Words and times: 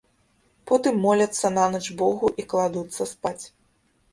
Потым 0.69 0.95
моляцца 1.03 1.51
нанач 1.57 1.83
богу 2.01 2.27
і 2.45 2.47
кладуцца 2.55 3.11
спаць. 3.15 3.41